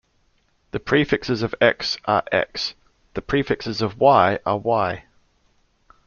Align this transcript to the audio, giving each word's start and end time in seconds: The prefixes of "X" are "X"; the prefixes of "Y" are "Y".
The 0.71 0.79
prefixes 0.79 1.43
of 1.43 1.53
"X" 1.61 1.95
are 2.05 2.23
"X"; 2.31 2.73
the 3.13 3.21
prefixes 3.21 3.83
of 3.83 3.99
"Y" 3.99 4.39
are 4.47 4.57
"Y". 4.57 5.03